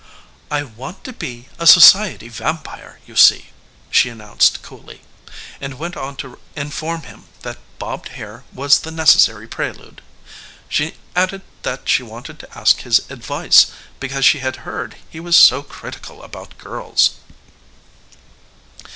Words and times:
"I 0.49 0.63
want 0.63 1.03
to 1.03 1.13
be 1.13 1.47
a 1.59 1.67
society 1.67 2.27
vampire, 2.27 2.99
you 3.05 3.15
see," 3.15 3.51
she 3.91 4.09
announced 4.09 4.63
coolly, 4.63 5.03
and 5.61 5.77
went 5.77 5.95
on 5.95 6.15
to 6.15 6.39
inform 6.55 7.03
him 7.03 7.25
that 7.43 7.59
bobbed 7.77 8.09
hair 8.17 8.43
was 8.51 8.79
the 8.79 8.89
necessary 8.89 9.47
prelude. 9.47 10.01
She 10.67 10.95
added 11.15 11.43
that 11.61 11.87
she 11.87 12.01
wanted 12.01 12.39
to 12.39 12.57
ask 12.57 12.81
his 12.81 13.01
advice, 13.11 13.67
because 13.99 14.25
she 14.25 14.39
had 14.39 14.65
heard 14.65 14.95
he 15.07 15.19
was 15.19 15.37
so 15.37 15.61
critical 15.61 16.23
about 16.23 16.57
girls. 16.57 17.11